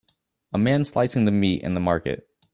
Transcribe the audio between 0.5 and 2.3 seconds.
a man slicing the meat in the market